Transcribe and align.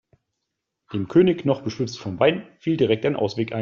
Dem 0.93 1.07
König, 1.07 1.45
noch 1.45 1.61
beschwipst 1.61 1.99
vom 1.99 2.19
Wein, 2.19 2.47
fiel 2.57 2.75
direkt 2.75 3.05
ein 3.05 3.15
Ausweg 3.15 3.53
ein. 3.53 3.59